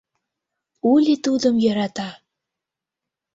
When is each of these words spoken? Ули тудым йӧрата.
Ули 0.91 1.15
тудым 1.25 1.55
йӧрата. 1.63 2.09